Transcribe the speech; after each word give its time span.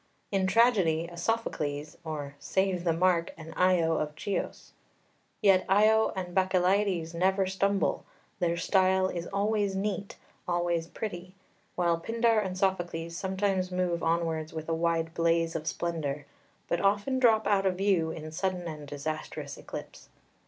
in 0.31 0.47
tragedy 0.47 1.07
a 1.11 1.15
Sophocles 1.15 1.95
or 2.03 2.33
(save 2.39 2.85
the 2.85 2.91
mark!) 2.91 3.31
an 3.37 3.53
Io 3.53 3.97
of 3.97 4.15
Chios? 4.15 4.73
Yet 5.43 5.63
Io 5.69 6.11
and 6.15 6.33
Bacchylides 6.35 7.13
never 7.13 7.45
stumble, 7.45 8.03
their 8.39 8.57
style 8.57 9.09
is 9.09 9.27
always 9.27 9.75
neat, 9.75 10.17
always 10.47 10.87
pretty; 10.87 11.35
while 11.75 11.99
Pindar 11.99 12.39
and 12.39 12.57
Sophocles 12.57 13.15
sometimes 13.15 13.71
move 13.71 14.01
onwards 14.01 14.53
with 14.53 14.67
a 14.67 14.73
wide 14.73 15.13
blaze 15.13 15.55
of 15.55 15.67
splendour, 15.67 16.25
but 16.67 16.81
often 16.81 17.19
drop 17.19 17.45
out 17.45 17.67
of 17.67 17.75
view 17.77 18.09
in 18.09 18.31
sudden 18.31 18.67
and 18.67 18.87
disastrous 18.87 19.55
eclipse. 19.55 20.09